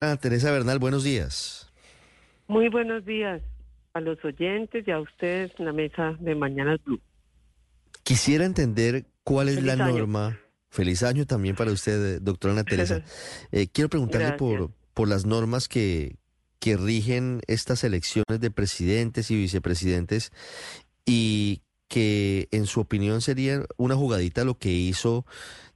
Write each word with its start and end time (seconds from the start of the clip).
Ah, 0.00 0.16
Teresa 0.16 0.52
Bernal, 0.52 0.78
buenos 0.78 1.02
días. 1.02 1.68
Muy 2.46 2.68
buenos 2.68 3.04
días 3.04 3.42
a 3.94 4.00
los 4.00 4.24
oyentes 4.24 4.86
y 4.86 4.90
a 4.90 5.00
ustedes 5.00 5.50
en 5.58 5.64
la 5.64 5.72
mesa 5.72 6.16
de 6.20 6.34
Mañana 6.36 6.76
Blue. 6.84 7.00
Quisiera 8.04 8.44
entender 8.44 9.06
cuál 9.24 9.48
es 9.48 9.56
Feliz 9.56 9.66
la 9.66 9.84
año. 9.84 9.98
norma. 9.98 10.38
Feliz 10.70 11.02
año 11.02 11.26
también 11.26 11.56
para 11.56 11.72
usted, 11.72 12.16
eh, 12.16 12.18
doctora 12.20 12.52
Ana 12.52 12.64
Teresa. 12.64 13.02
Eh, 13.52 13.66
quiero 13.66 13.88
preguntarle 13.90 14.32
por, 14.34 14.70
por 14.94 15.08
las 15.08 15.26
normas 15.26 15.66
que, 15.66 16.16
que 16.60 16.76
rigen 16.76 17.40
estas 17.48 17.82
elecciones 17.82 18.38
de 18.40 18.50
presidentes 18.52 19.30
y 19.32 19.36
vicepresidentes 19.36 20.30
y 21.06 21.62
que 21.88 22.48
en 22.52 22.66
su 22.66 22.80
opinión 22.80 23.20
sería 23.20 23.64
una 23.78 23.96
jugadita 23.96 24.44
lo 24.44 24.58
que 24.58 24.70
hizo 24.70 25.24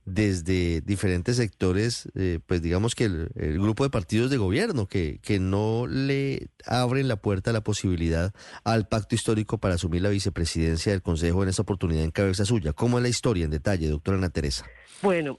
desde 0.04 0.80
diferentes 0.80 1.36
sectores, 1.36 2.10
eh, 2.16 2.40
pues 2.46 2.60
digamos 2.60 2.94
que 2.94 3.04
el, 3.04 3.28
grupo 3.34 3.84
de 3.84 3.90
partidos 3.90 4.30
de 4.30 4.36
gobierno, 4.36 4.86
que, 4.86 5.18
que 5.22 5.38
no 5.38 5.86
le 5.86 6.48
abren 6.66 7.08
la 7.08 7.16
puerta 7.16 7.50
a 7.50 7.52
la 7.52 7.62
posibilidad 7.62 8.32
al 8.64 8.88
pacto 8.88 9.14
histórico 9.14 9.58
para 9.58 9.74
asumir 9.74 10.02
la 10.02 10.08
vicepresidencia 10.08 10.92
del 10.92 11.02
Consejo 11.02 11.42
en 11.42 11.48
esta 11.48 11.62
oportunidad 11.62 12.04
en 12.04 12.10
cabeza 12.10 12.44
suya. 12.44 12.72
¿Cómo 12.72 12.98
es 12.98 13.02
la 13.02 13.08
historia 13.08 13.44
en 13.44 13.50
detalle, 13.50 13.88
doctora 13.88 14.18
Ana 14.18 14.30
Teresa? 14.30 14.66
Bueno, 15.02 15.38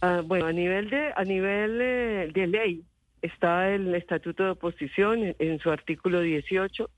ah, 0.00 0.22
bueno, 0.24 0.46
a 0.46 0.52
nivel 0.52 0.88
de 0.88 1.12
a 1.14 1.24
nivel 1.24 1.78
eh, 1.80 2.30
de 2.32 2.46
ley 2.46 2.84
está 3.20 3.74
el 3.74 3.94
Estatuto 3.94 4.44
de 4.44 4.50
Oposición 4.50 5.22
en, 5.22 5.36
en 5.38 5.58
su 5.58 5.70
artículo 5.70 6.20
18 6.20 6.90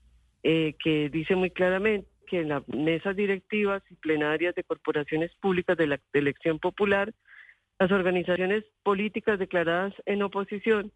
eh, 0.43 0.75
que 0.81 1.09
dice 1.09 1.35
muy 1.35 1.49
claramente 1.51 2.07
que 2.29 2.41
en 2.41 2.49
las 2.49 2.67
mesas 2.69 3.15
directivas 3.15 3.81
y 3.89 3.95
plenarias 3.95 4.53
de 4.55 4.63
corporaciones 4.63 5.31
públicas 5.41 5.75
de 5.75 5.87
la 5.87 5.99
elección 6.13 6.59
popular, 6.59 7.11
las 7.79 7.91
organizaciones 7.91 8.63
políticas 8.83 9.39
declaradas 9.39 9.93
en 10.05 10.21
oposición 10.21 10.91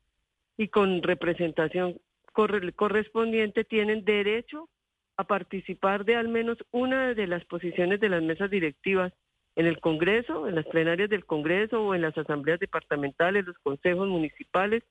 y 0.57 0.67
con 0.67 1.01
representación 1.01 1.97
corre- 2.33 2.73
correspondiente 2.73 3.63
tienen 3.63 4.05
derecho 4.05 4.69
a 5.17 5.23
participar 5.23 6.05
de 6.05 6.15
al 6.15 6.27
menos 6.27 6.57
una 6.71 7.13
de 7.13 7.27
las 7.27 7.43
posiciones 7.45 7.99
de 7.99 8.09
las 8.09 8.21
mesas 8.21 8.49
directivas 8.49 9.11
en 9.55 9.65
el 9.67 9.79
Congreso, 9.79 10.47
en 10.47 10.55
las 10.55 10.65
plenarias 10.65 11.09
del 11.09 11.25
Congreso 11.25 11.83
o 11.83 11.95
en 11.95 12.01
las 12.01 12.17
asambleas 12.17 12.59
departamentales, 12.59 13.45
los 13.45 13.57
consejos 13.59 14.07
municipales, 14.07 14.83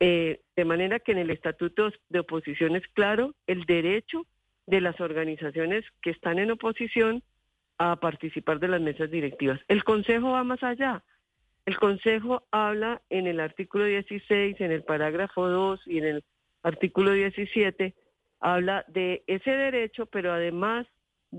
eh, 0.00 0.40
de 0.56 0.64
manera 0.64 0.98
que 0.98 1.12
en 1.12 1.18
el 1.18 1.30
estatuto 1.30 1.90
de 2.08 2.18
oposición 2.18 2.74
es 2.76 2.86
claro 2.88 3.34
el 3.46 3.64
derecho 3.64 4.26
de 4.66 4.80
las 4.80 5.00
organizaciones 5.00 5.84
que 6.00 6.10
están 6.10 6.38
en 6.38 6.50
oposición 6.50 7.22
a 7.78 7.96
participar 7.96 8.60
de 8.60 8.68
las 8.68 8.80
mesas 8.80 9.10
directivas. 9.10 9.60
El 9.68 9.84
Consejo 9.84 10.32
va 10.32 10.44
más 10.44 10.62
allá. 10.62 11.02
El 11.66 11.78
Consejo 11.78 12.46
habla 12.50 13.02
en 13.10 13.26
el 13.26 13.40
artículo 13.40 13.84
16, 13.84 14.60
en 14.60 14.72
el 14.72 14.82
parágrafo 14.82 15.48
2 15.48 15.80
y 15.86 15.98
en 15.98 16.04
el 16.04 16.24
artículo 16.62 17.12
17, 17.12 17.94
habla 18.40 18.84
de 18.88 19.22
ese 19.26 19.50
derecho, 19.50 20.06
pero 20.06 20.32
además 20.32 20.86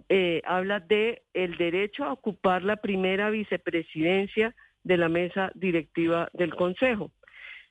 eh, 0.10 0.42
habla 0.46 0.80
de 0.80 1.24
el 1.34 1.58
derecho 1.58 2.04
a 2.04 2.14
ocupar 2.14 2.64
la 2.64 2.78
primera 2.78 3.30
vicepresidencia 3.30 4.56
de 4.84 4.98
la 4.98 5.10
mesa 5.10 5.52
directiva 5.56 6.30
del 6.34 6.56
Consejo. 6.56 7.12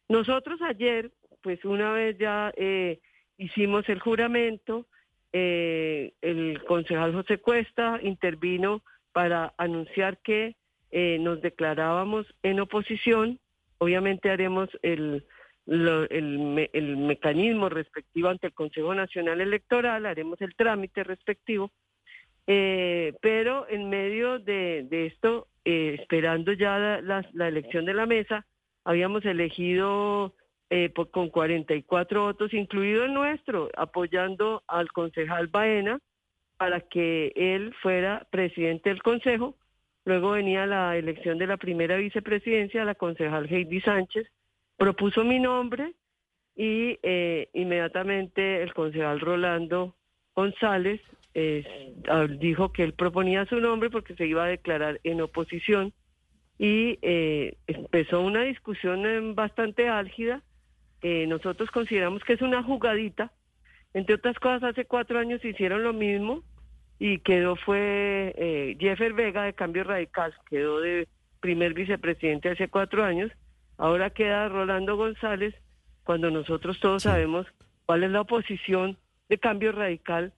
Nosotros 0.09 0.61
ayer, 0.63 1.11
pues 1.43 1.65
una 1.65 1.93
vez 1.93 2.17
ya 2.19 2.53
eh, 2.57 3.01
hicimos 3.39 3.89
el 3.89 4.01
juramento, 4.01 4.87
eh, 5.33 6.13
el 6.21 6.63
concejal 6.67 7.13
José 7.15 7.39
Cuesta 7.39 7.99
intervino 8.03 8.83
para 9.13 9.53
anunciar 9.59 10.19
que 10.19 10.57
eh, 10.91 11.19
nos 11.21 11.41
declarábamos 11.41 12.27
en 12.43 12.61
oposición. 12.61 13.39
Obviamente 13.79 14.31
haremos 14.31 14.69
el, 14.83 15.25
el, 15.67 16.39
me- 16.39 16.71
el 16.73 16.97
mecanismo 16.97 17.69
respectivo 17.69 18.29
ante 18.29 18.49
el 18.49 18.53
Consejo 18.53 18.95
Nacional 18.95 19.41
Electoral, 19.41 20.07
haremos 20.07 20.41
el 20.41 20.55
trámite 20.55 21.03
respectivo, 21.05 21.71
eh, 22.47 23.15
pero 23.21 23.67
en 23.69 23.89
medio 23.89 24.39
de, 24.39 24.87
esto, 25.07 25.49
eh, 25.65 25.97
esperando 26.01 26.53
ya 26.53 27.01
la 27.01 27.49
elección 27.49 27.85
de 27.85 27.95
la 27.95 28.07
mesa, 28.07 28.45
habíamos 28.85 29.25
elegido 29.25 30.35
eh, 30.75 30.89
por- 30.89 31.11
con 31.11 31.29
44 31.29 32.23
votos, 32.23 32.55
incluido 32.55 33.05
el 33.05 33.13
nuestro, 33.13 33.69
apoyando 33.77 34.63
al 34.67 34.91
concejal 34.91 35.49
Baena 35.49 35.99
para 36.57 36.81
que 36.81 37.31
él 37.37 37.75
fuera 37.83 38.27
presidente 38.31 38.89
del 38.89 39.03
consejo. 39.03 39.55
Luego 40.07 40.31
venía 40.31 40.65
la 40.65 40.97
elección 40.97 41.37
de 41.37 41.47
la 41.47 41.59
primera 41.59 41.97
vicepresidencia, 41.97 42.87
la 42.87 42.95
concejal 42.95 43.47
Heidi 43.53 43.83
Sánchez 43.83 44.27
propuso 44.79 45.25
mi 45.25 45.39
nombre 45.39 45.93
y 46.57 46.99
eh, 47.03 47.49
inmediatamente 47.53 48.63
el 48.63 48.73
concejal 48.73 49.21
Rolando 49.21 49.95
González 50.35 51.03
eh, 51.35 51.93
dijo 52.39 52.73
que 52.73 52.83
él 52.83 52.95
proponía 52.95 53.45
su 53.45 53.61
nombre 53.61 53.91
porque 53.91 54.15
se 54.15 54.27
iba 54.27 54.45
a 54.45 54.49
declarar 54.57 55.01
en 55.05 55.21
oposición 55.21 55.93
y 56.59 56.99
eh, 57.03 57.57
empezó 57.67 58.23
una 58.23 58.43
discusión 58.43 59.05
eh, 59.05 59.21
bastante 59.35 59.89
álgida. 59.89 60.41
Eh, 61.03 61.27
nosotros 61.27 61.71
consideramos 61.71 62.23
que 62.25 62.35
es 62.35 62.43
una 62.43 62.63
jugadita. 62.63 63.33
Entre 63.95 64.15
otras 64.15 64.39
cosas, 64.39 64.63
hace 64.63 64.85
cuatro 64.85 65.19
años 65.19 65.45
hicieron 65.45 65.83
lo 65.83 65.93
mismo 65.93 66.43
y 66.99 67.19
quedó 67.19 67.57
fue 67.57 68.35
eh, 68.39 68.77
Jeffer 68.79 69.13
Vega 69.13 69.43
de 69.43 69.53
Cambio 69.55 69.85
Radical, 69.85 70.33
quedó 70.49 70.81
de 70.81 71.09
primer 71.41 71.75
vicepresidente 71.75 72.51
hace 72.51 72.69
cuatro 72.69 73.05
años. 73.05 73.31
Ahora 73.77 74.11
queda 74.11 74.49
Rolando 74.49 74.97
González, 74.97 75.55
cuando 76.05 76.31
nosotros 76.31 76.79
todos 76.81 77.03
Sí. 77.03 77.09
sabemos 77.09 77.47
cuál 77.85 78.05
es 78.05 78.11
la 78.11 78.21
oposición 78.21 78.97
de 79.29 79.39
Cambio 79.39 79.73
Radical, 79.73 80.33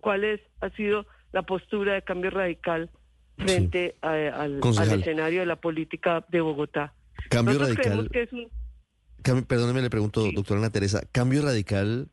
cuál 0.00 0.24
es 0.24 0.40
ha 0.60 0.68
sido 0.70 1.06
la 1.32 1.42
postura 1.42 1.94
de 1.94 2.02
Cambio 2.02 2.30
Radical 2.30 2.90
frente 3.38 3.96
a- 4.02 4.12
al, 4.42 4.60
escenario 4.92 5.40
de 5.40 5.46
la 5.46 5.56
política 5.56 6.24
de 6.28 6.40
Bogotá. 6.40 6.92
Cambio 7.30 7.54
Nosotros 7.54 7.76
radical. 7.76 7.84
creemos 7.84 8.08
que 8.10 8.22
es 8.22 8.32
un 8.32 8.50
perdóneme, 9.46 9.82
le 9.82 9.90
pregunto, 9.90 10.22
Sí. 10.22 10.32
doctora 10.34 10.60
Ana 10.60 10.70
Teresa, 10.70 11.02
¿Cambio 11.12 11.42
Radical 11.42 12.08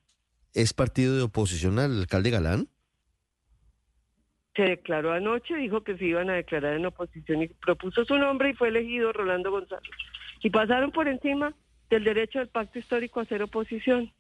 es 0.54 0.74
partido 0.74 1.16
de 1.16 1.24
oposición 1.24 1.80
al 1.80 2.00
alcalde 2.00 2.30
Galán? 2.32 2.68
se 4.56 4.62
declaró 4.62 5.12
anoche, 5.14 5.56
dijo 5.56 5.84
que 5.84 5.98
se 5.98 6.06
iban 6.06 6.30
a 6.30 6.34
declarar 6.36 6.76
en 6.76 6.86
oposición 6.86 7.42
y 7.42 7.48
propuso 7.48 8.06
su 8.06 8.16
nombre 8.20 8.52
y 8.52 8.54
fue 8.54 8.68
elegido 8.68 9.12
Rolando 9.12 9.50
González. 9.50 9.90
Y 10.44 10.52
pasaron 10.52 10.92
por 10.92 11.08
encima 11.08 11.56
del 11.90 12.04
derecho 12.04 12.38
del 12.38 12.50
pacto 12.50 12.78
histórico 12.78 13.20
a 13.20 13.24
hacer 13.24 13.42
oposición. 13.42 14.12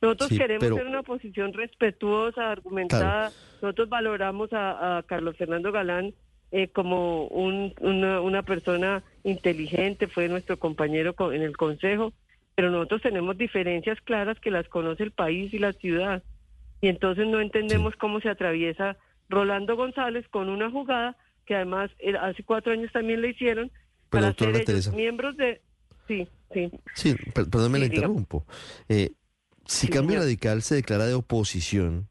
Nosotros 0.00 0.30
Sí, 0.30 0.38
queremos 0.38 0.60
pero- 0.64 0.76
ser 0.76 0.86
una 0.86 1.00
oposición 1.00 1.52
respetuosa, 1.52 2.50
argumentada. 2.50 3.30
Nosotros 3.60 3.90
valoramos 3.90 4.50
a, 4.54 4.96
a 4.98 5.02
Carlos 5.02 5.36
Fernando 5.36 5.70
Galán 5.70 6.14
eh, 6.50 6.68
como 6.68 7.26
un- 7.26 7.74
una, 7.80 8.20
una 8.22 8.42
persona 8.42 9.02
inteligente, 9.22 10.06
fue 10.06 10.28
nuestro 10.28 10.58
compañero 10.58 11.14
co- 11.14 11.32
en 11.32 11.42
el 11.42 11.56
Consejo, 11.58 12.14
pero 12.54 12.70
nosotros 12.70 13.02
tenemos 13.02 13.36
diferencias 13.36 14.00
claras 14.02 14.38
que 14.40 14.50
las 14.50 14.68
conoce 14.68 15.02
el 15.02 15.10
país 15.12 15.52
y 15.52 15.58
la 15.58 15.72
ciudad. 15.72 16.22
Y 16.80 16.88
entonces 16.88 17.26
no 17.26 17.40
entendemos 17.40 17.94
cómo 17.96 18.20
se 18.20 18.28
atraviesa 18.28 18.96
Rolando 19.28 19.76
González 19.76 20.26
con 20.28 20.48
una 20.48 20.70
jugada 20.70 21.16
que 21.46 21.54
además 21.54 21.90
eh, 21.98 22.14
hace 22.16 22.42
cuatro 22.44 22.72
años 22.72 22.92
también 22.92 23.20
le 23.20 23.30
hicieron 23.30 23.70
Pero, 23.70 24.10
para 24.10 24.26
doctora 24.28 24.52
ser 24.52 24.70
ellos 24.70 24.94
miembros 24.94 25.36
de... 25.36 25.60
Sí, 26.06 26.28
sí. 26.52 26.70
Sí, 26.94 27.14
per- 27.34 27.48
perdóneme, 27.48 27.78
le 27.78 27.86
Sí, 27.86 27.90
diga. 27.92 28.06
interrumpo. 28.06 28.46
Eh, 28.88 29.12
si 29.66 29.86
Sí, 29.86 29.92
Cambio 29.92 30.10
señor. 30.16 30.24
Radical 30.24 30.62
se 30.62 30.74
declara 30.76 31.06
de 31.06 31.14
oposición 31.14 32.08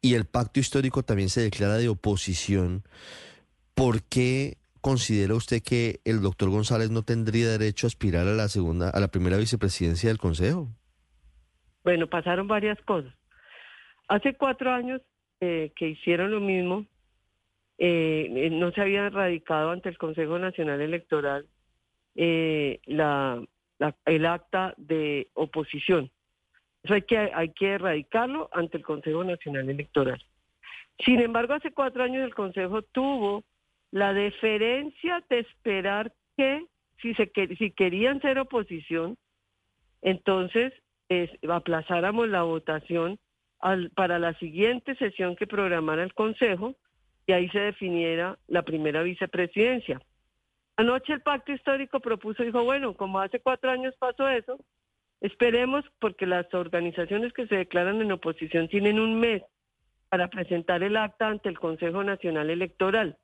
y 0.00 0.14
el 0.14 0.26
pacto 0.26 0.60
histórico 0.60 1.02
también 1.02 1.28
se 1.28 1.40
declara 1.40 1.76
de 1.76 1.88
oposición, 1.88 2.84
¿por 3.74 4.02
qué 4.02 4.58
considera 4.88 5.34
usted 5.34 5.62
que 5.62 6.00
el 6.06 6.22
doctor 6.22 6.48
González 6.48 6.90
no 6.90 7.02
tendría 7.02 7.48
derecho 7.48 7.86
a 7.86 7.88
aspirar 7.88 8.26
a 8.26 8.32
la 8.32 8.48
segunda, 8.48 8.88
a 8.88 8.98
la 9.00 9.08
primera 9.08 9.36
vicepresidencia 9.36 10.08
del 10.08 10.16
Consejo? 10.16 10.68
Bueno, 11.84 12.06
pasaron 12.06 12.48
varias 12.48 12.80
cosas. 12.86 13.12
Hace 14.08 14.32
cuatro 14.32 14.72
años 14.72 15.02
eh, 15.40 15.72
que 15.76 15.88
hicieron 15.88 16.30
lo 16.30 16.40
mismo, 16.40 16.86
eh, 17.76 18.32
eh, 18.34 18.48
no 18.50 18.72
se 18.72 18.80
había 18.80 19.10
radicado 19.10 19.72
ante 19.72 19.90
el 19.90 19.98
Consejo 19.98 20.38
Nacional 20.38 20.80
Electoral 20.80 21.46
el 22.16 23.06
acta 24.26 24.72
de 24.78 25.28
oposición. 25.34 26.10
Eso 26.82 26.94
hay 26.94 27.02
que, 27.02 27.18
hay 27.18 27.50
que 27.50 27.72
erradicarlo 27.74 28.48
ante 28.54 28.78
el 28.78 28.84
Consejo 28.84 29.22
Nacional 29.22 29.68
Electoral. 29.68 30.24
Sin 31.04 31.20
embargo, 31.20 31.52
hace 31.52 31.72
cuatro 31.72 32.02
años 32.02 32.24
el 32.24 32.34
Consejo 32.34 32.80
tuvo 32.80 33.44
la 33.90 34.12
deferencia 34.12 35.24
de 35.30 35.40
esperar 35.40 36.12
que 36.36 36.66
si, 37.00 37.14
se, 37.14 37.30
si 37.58 37.70
querían 37.72 38.20
ser 38.20 38.38
oposición, 38.38 39.16
entonces 40.02 40.72
es- 41.08 41.30
aplazáramos 41.48 42.28
la 42.28 42.42
votación 42.42 43.18
al- 43.60 43.90
para 43.90 44.18
la 44.18 44.34
siguiente 44.34 44.94
sesión 44.96 45.36
que 45.36 45.46
programara 45.46 46.02
el 46.02 46.14
Consejo 46.14 46.74
y 47.26 47.32
ahí 47.32 47.48
se 47.50 47.60
definiera 47.60 48.38
la 48.46 48.62
primera 48.62 49.02
vicepresidencia. 49.02 50.00
Anoche 50.76 51.12
el 51.12 51.22
pacto 51.22 51.52
histórico 51.52 51.98
propuso, 52.00 52.42
dijo, 52.44 52.62
bueno, 52.64 52.94
como 52.94 53.18
hace 53.18 53.40
cuatro 53.40 53.70
años 53.70 53.94
pasó 53.98 54.28
eso, 54.28 54.58
esperemos 55.20 55.84
porque 55.98 56.24
las 56.26 56.52
organizaciones 56.54 57.32
que 57.32 57.46
se 57.48 57.56
declaran 57.56 58.00
en 58.00 58.12
oposición 58.12 58.68
tienen 58.68 59.00
un 59.00 59.18
mes 59.18 59.42
para 60.08 60.28
presentar 60.28 60.82
el 60.84 60.96
acta 60.96 61.28
ante 61.28 61.48
el 61.48 61.58
Consejo 61.58 62.04
Nacional 62.04 62.48
Electoral. 62.50 63.18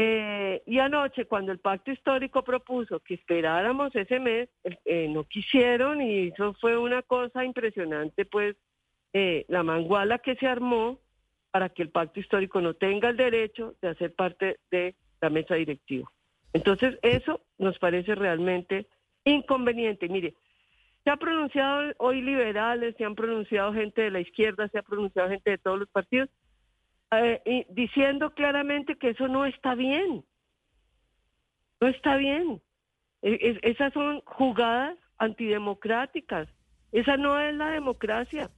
Eh, 0.00 0.62
y 0.64 0.78
anoche, 0.78 1.24
cuando 1.24 1.50
el 1.50 1.58
pacto 1.58 1.90
histórico 1.90 2.44
propuso 2.44 3.00
que 3.00 3.14
esperáramos 3.14 3.92
ese 3.96 4.20
mes, 4.20 4.48
eh, 4.84 5.08
no 5.08 5.24
quisieron 5.24 6.00
y 6.00 6.28
eso 6.28 6.54
fue 6.60 6.78
una 6.78 7.02
cosa 7.02 7.44
impresionante, 7.44 8.24
pues 8.24 8.54
eh, 9.12 9.44
la 9.48 9.64
manguala 9.64 10.20
que 10.20 10.36
se 10.36 10.46
armó 10.46 11.00
para 11.50 11.70
que 11.70 11.82
el 11.82 11.90
pacto 11.90 12.20
histórico 12.20 12.60
no 12.60 12.74
tenga 12.74 13.08
el 13.08 13.16
derecho 13.16 13.74
de 13.82 13.88
hacer 13.88 14.14
parte 14.14 14.60
de 14.70 14.94
la 15.20 15.30
mesa 15.30 15.56
directiva. 15.56 16.08
Entonces, 16.52 16.96
eso 17.02 17.40
nos 17.58 17.76
parece 17.80 18.14
realmente 18.14 18.86
inconveniente. 19.24 20.08
Mire, 20.08 20.34
se 21.02 21.10
ha 21.10 21.16
pronunciado 21.16 21.92
hoy 21.98 22.22
liberales, 22.22 22.94
se 22.96 23.04
han 23.04 23.16
pronunciado 23.16 23.72
gente 23.72 24.02
de 24.02 24.12
la 24.12 24.20
izquierda, 24.20 24.68
se 24.68 24.78
ha 24.78 24.82
pronunciado 24.82 25.28
gente 25.28 25.50
de 25.50 25.58
todos 25.58 25.80
los 25.80 25.88
partidos, 25.88 26.28
eh, 27.10 27.66
diciendo 27.70 28.34
claramente 28.34 28.96
que 28.96 29.10
eso 29.10 29.28
no 29.28 29.46
está 29.46 29.74
bien. 29.74 30.24
No 31.80 31.88
está 31.88 32.16
bien. 32.16 32.60
E, 33.22 33.58
esas 33.62 33.92
son 33.92 34.20
jugadas 34.22 34.96
antidemocráticas. 35.18 36.48
Esa 36.92 37.16
no 37.16 37.40
es 37.40 37.54
la 37.54 37.70
democracia. 37.70 38.50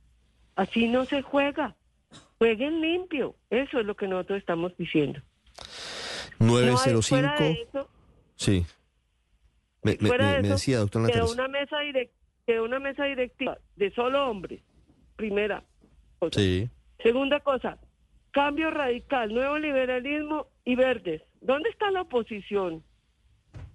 Así 0.56 0.88
no 0.88 1.04
se 1.04 1.22
juega. 1.22 1.76
Jueguen 2.38 2.80
limpio. 2.80 3.36
Eso 3.50 3.80
es 3.80 3.86
lo 3.86 3.96
que 3.96 4.08
nosotros 4.08 4.38
estamos 4.38 4.76
diciendo. 4.76 5.20
905. 6.38 7.88
sí. 8.36 8.64
Me, 9.82 9.96
decía, 10.42 10.78
doctor 10.78 11.00
una 11.00 11.48
mesa, 11.48 11.76
una 12.62 12.78
mesa 12.78 13.04
directiva 13.04 13.56
de 13.76 13.90
solo 13.92 14.28
hombres. 14.28 14.60
Primera 15.16 15.64
cosa. 16.18 16.38
Sí. 16.38 16.68
Segunda 17.02 17.40
cosa, 17.40 17.78
cambio 18.30 18.70
radical, 18.70 19.32
nuevo 19.32 19.58
liberalismo 19.58 20.46
y 20.64 20.74
verdes. 20.76 21.22
¿Dónde 21.40 21.70
está 21.70 21.90
la 21.90 22.02
oposición? 22.02 22.82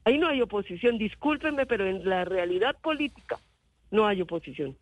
Ahí 0.03 0.17
no 0.17 0.27
hay 0.27 0.41
oposición, 0.41 0.97
discúlpenme, 0.97 1.65
pero 1.65 1.87
en 1.87 2.07
la 2.07 2.25
realidad 2.25 2.75
política 2.81 3.39
no 3.91 4.07
hay 4.07 4.21
oposición. 4.21 4.77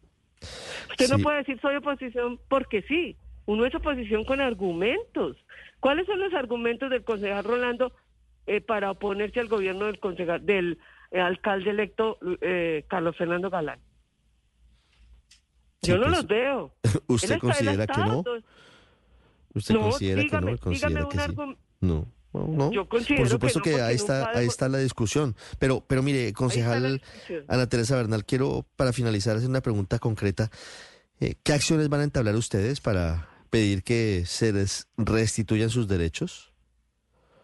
Usted 0.89 1.09
no 1.09 1.19
puede 1.19 1.37
decir 1.37 1.59
soy 1.61 1.75
oposición 1.75 2.39
porque 2.49 2.81
sí. 2.83 3.15
Uno 3.45 3.65
es 3.65 3.75
oposición 3.75 4.23
con 4.23 4.39
argumentos. 4.41 5.37
¿Cuáles 5.79 6.05
son 6.05 6.19
los 6.19 6.33
argumentos 6.33 6.89
del 6.89 7.03
concejal 7.03 7.43
Rolando 7.43 7.91
eh, 8.47 8.61
para 8.61 8.91
oponerse 8.91 9.39
al 9.39 9.47
gobierno 9.47 9.85
del 9.85 9.99
concejal, 9.99 10.45
del 10.45 10.79
eh, 11.11 11.19
alcalde 11.19 11.69
electo 11.69 12.17
eh, 12.41 12.85
Carlos 12.87 13.17
Fernando 13.17 13.49
Galán? 13.49 13.79
Yo 15.81 15.97
no 15.97 16.03
pues, 16.03 16.17
los 16.17 16.27
veo. 16.27 16.73
¿Usted 17.07 17.39
considera 17.39 17.85
que 17.87 18.01
no? 18.01 18.23
¿Usted 19.53 19.75
considera 19.75 20.23
que 20.23 20.45
no? 20.45 20.57
¿Considera 20.57 21.07
que 21.09 21.19
sí? 21.19 21.35
No. 21.81 22.07
No, 22.33 22.71
Yo 22.71 22.89
considero 22.89 23.21
Por 23.21 23.29
supuesto 23.29 23.61
que, 23.61 23.79
ahí 23.79 23.93
está, 23.93 24.31
ahí 24.35 24.47
está 24.47 24.67
la 24.67 24.79
discusión. 24.79 25.35
Pero, 25.59 25.83
pero 25.87 26.01
mire, 26.01 26.33
concejal 26.33 26.99
Ana 27.47 27.69
Teresa 27.69 27.95
Bernal, 27.95 28.25
quiero 28.25 28.65
para 28.75 28.91
finalizar 28.91 29.37
hacer 29.37 29.49
una 29.49 29.61
pregunta 29.61 29.99
concreta. 29.99 30.49
¿Qué 31.19 31.53
acciones 31.53 31.89
van 31.89 32.01
a 32.01 32.03
entablar 32.05 32.35
ustedes 32.35 32.81
para 32.81 33.29
pedir 33.49 33.83
que 33.83 34.23
se 34.25 34.51
les 34.51 34.89
restituyan 34.97 35.69
sus 35.69 35.87
derechos? 35.87 36.51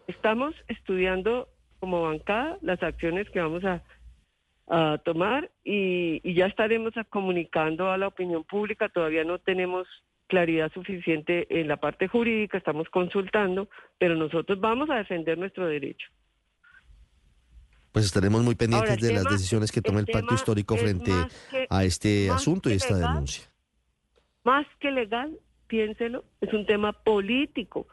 Estamos 0.08 0.54
estudiando 0.66 1.48
como 1.78 2.02
bancada 2.02 2.58
las 2.62 2.82
acciones 2.82 3.30
que 3.30 3.40
vamos 3.40 3.62
a, 3.64 3.82
tomar 5.04 5.50
y, 5.64 6.34
ya 6.34 6.46
estaremos 6.46 6.92
comunicando 7.08 7.90
a 7.90 7.98
la 7.98 8.06
opinión 8.06 8.44
pública. 8.44 8.88
Todavía 8.88 9.24
no 9.24 9.40
tenemos 9.40 9.88
claridad 10.30 10.72
suficiente 10.72 11.46
en 11.50 11.68
la 11.68 11.76
parte 11.76 12.08
jurídica, 12.08 12.56
estamos 12.56 12.88
consultando, 12.88 13.68
pero 13.98 14.14
nosotros 14.14 14.58
vamos 14.60 14.88
a 14.88 14.94
defender 14.94 15.36
nuestro 15.36 15.66
derecho. 15.66 16.08
Pues 17.92 18.06
estaremos 18.06 18.42
muy 18.42 18.54
pendientes 18.54 19.00
de 19.00 19.12
las 19.12 19.24
decisiones 19.24 19.72
que 19.72 19.82
tome 19.82 20.00
el, 20.00 20.06
pacto 20.06 20.34
histórico 20.34 20.76
frente 20.76 21.10
a 21.68 21.84
este 21.84 22.30
asunto 22.30 22.70
y 22.70 22.74
esta 22.74 22.96
denuncia. 22.96 23.44
Más 24.44 24.64
que 24.78 24.92
legal, 24.92 25.36
piénselo, 25.66 26.24
es 26.40 26.52
un 26.54 26.64
tema 26.66 26.92
político. 26.92 27.88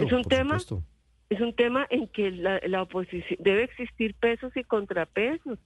es 0.00 0.12
un 0.12 0.24
tema 0.24 0.58
es 1.30 1.40
un 1.40 1.54
tema 1.54 1.86
en 1.90 2.06
que 2.08 2.30
la, 2.30 2.82
oposición 2.82 3.38
debe 3.42 3.64
existir 3.64 4.14
pesos 4.14 4.56
y 4.56 4.64
contrapesos. 4.64 5.58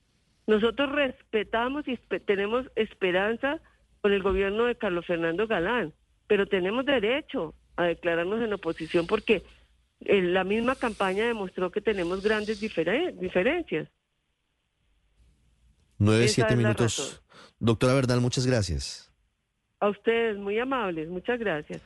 Nosotros 0.46 0.90
respetamos 0.92 1.86
y 1.86 1.98
tenemos 2.24 2.66
esperanza 2.74 3.60
con 4.00 4.12
el 4.12 4.22
gobierno 4.22 4.64
de 4.64 4.76
Carlos 4.76 5.06
Fernando 5.06 5.46
Galán, 5.46 5.92
pero 6.28 6.46
tenemos 6.46 6.86
derecho 6.86 7.54
a 7.76 7.84
declararnos 7.84 8.40
en 8.42 8.52
oposición 8.52 9.06
porque 9.08 9.42
eh, 10.00 10.22
la 10.22 10.44
misma 10.44 10.76
campaña 10.76 11.26
demostró 11.26 11.72
que 11.72 11.80
tenemos 11.80 12.22
grandes 12.22 12.60
diferencias. 12.60 13.88
Nueve, 15.98 16.28
siete 16.28 16.54
minutos. 16.54 17.22
Doctora 17.58 17.94
Verdal, 17.94 18.20
muchas 18.20 18.46
gracias. 18.46 19.12
A 19.80 19.88
ustedes, 19.88 20.36
muy 20.36 20.58
amables, 20.58 21.08
muchas 21.08 21.40
gracias. 21.40 21.82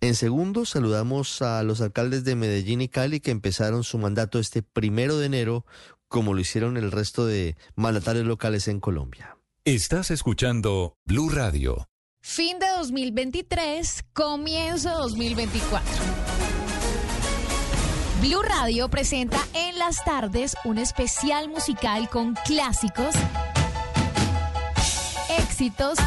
En 0.00 0.14
segundo, 0.14 0.66
saludamos 0.66 1.40
a 1.40 1.62
los 1.62 1.80
alcaldes 1.80 2.24
de 2.24 2.36
Medellín 2.36 2.82
y 2.82 2.88
Cali 2.88 3.20
que 3.20 3.30
empezaron 3.30 3.82
su 3.82 3.96
mandato 3.98 4.38
este 4.38 4.62
primero 4.62 5.16
de 5.18 5.26
enero, 5.26 5.64
como 6.08 6.34
lo 6.34 6.40
hicieron 6.40 6.76
el 6.76 6.92
resto 6.92 7.26
de 7.26 7.56
mandatarios 7.76 8.26
locales 8.26 8.68
en 8.68 8.80
Colombia. 8.80 9.38
Estás 9.64 10.10
escuchando 10.10 10.96
Blue 11.06 11.30
Radio. 11.30 11.88
Fin 12.28 12.58
de 12.58 12.66
2023, 12.66 14.04
comienzo 14.12 14.90
2024. 14.90 15.88
Blue 18.20 18.42
Radio 18.42 18.88
presenta 18.88 19.38
en 19.54 19.78
las 19.78 20.04
tardes 20.04 20.56
un 20.64 20.78
especial 20.78 21.48
musical 21.48 22.10
con 22.10 22.34
clásicos, 22.44 23.14
éxitos 25.38 26.00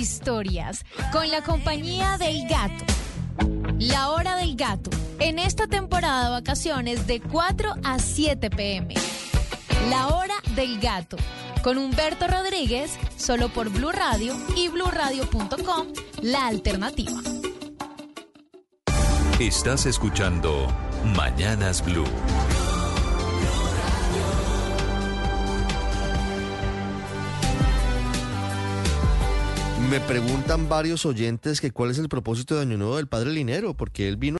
historias 0.00 0.84
con 1.12 1.30
la 1.30 1.42
compañía 1.42 2.16
del 2.16 2.48
gato. 2.48 2.84
La 3.78 4.10
hora 4.10 4.36
del 4.36 4.56
gato. 4.56 4.90
En 5.18 5.38
esta 5.38 5.66
temporada 5.66 6.24
de 6.24 6.30
vacaciones 6.30 7.06
de 7.06 7.20
4 7.20 7.74
a 7.84 7.98
7 7.98 8.48
pm. 8.48 8.94
La 9.88 10.08
hora 10.08 10.34
del 10.54 10.78
gato. 10.78 11.16
Con 11.62 11.78
Humberto 11.78 12.26
Rodríguez, 12.26 12.98
solo 13.16 13.48
por 13.48 13.70
Blue 13.70 13.92
Radio 13.92 14.34
y 14.56 14.68
bluradio.com, 14.68 15.86
la 16.22 16.46
alternativa. 16.46 17.20
Estás 19.38 19.86
escuchando 19.86 20.68
Mañanas 21.16 21.84
Blue. 21.84 22.04
Me 29.90 29.98
preguntan 29.98 30.68
varios 30.68 31.04
oyentes 31.04 31.60
que 31.60 31.72
cuál 31.72 31.90
es 31.90 31.98
el 31.98 32.08
propósito 32.08 32.54
de 32.54 32.60
Año 32.62 32.78
Nuevo 32.78 32.96
del 32.96 33.08
Padre 33.08 33.32
Linero, 33.32 33.74
porque 33.74 34.06
él 34.06 34.16
vino 34.16 34.38